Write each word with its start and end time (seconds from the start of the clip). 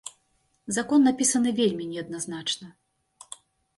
Закон 0.77 1.05
напісаны 1.09 1.49
вельмі 1.61 1.87
неадназначна. 1.93 2.67